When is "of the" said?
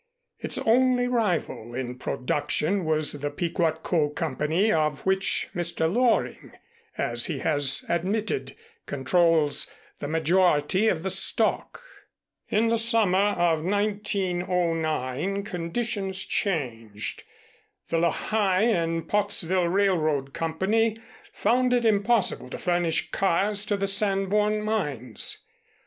10.87-11.11